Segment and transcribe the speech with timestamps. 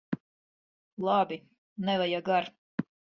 [1.07, 1.37] Labi!
[1.91, 2.51] Nevajag ar'.